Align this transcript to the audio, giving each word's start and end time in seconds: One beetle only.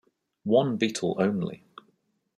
One 0.47 0.77
beetle 0.77 1.13
only. 1.19 1.63